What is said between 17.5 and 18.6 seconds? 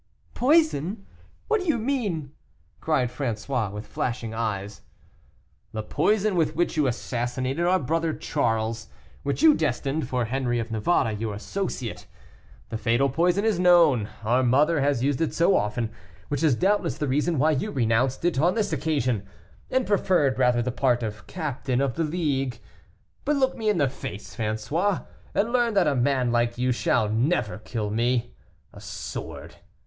you renounced it on